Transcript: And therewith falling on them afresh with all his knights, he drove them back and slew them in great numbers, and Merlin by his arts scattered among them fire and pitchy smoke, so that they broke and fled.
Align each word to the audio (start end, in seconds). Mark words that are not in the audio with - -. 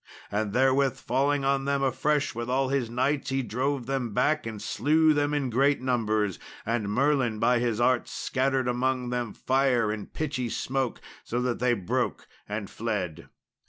And 0.31 0.51
therewith 0.51 0.97
falling 0.97 1.45
on 1.45 1.65
them 1.65 1.83
afresh 1.83 2.33
with 2.33 2.49
all 2.49 2.69
his 2.69 2.89
knights, 2.89 3.29
he 3.29 3.43
drove 3.43 3.85
them 3.85 4.15
back 4.15 4.47
and 4.47 4.59
slew 4.59 5.13
them 5.13 5.31
in 5.31 5.51
great 5.51 5.79
numbers, 5.79 6.39
and 6.65 6.89
Merlin 6.91 7.37
by 7.37 7.59
his 7.59 7.79
arts 7.79 8.11
scattered 8.11 8.67
among 8.67 9.11
them 9.11 9.31
fire 9.31 9.91
and 9.91 10.11
pitchy 10.11 10.49
smoke, 10.49 11.01
so 11.23 11.39
that 11.43 11.59
they 11.59 11.75
broke 11.75 12.27
and 12.49 12.67
fled. 12.67 13.29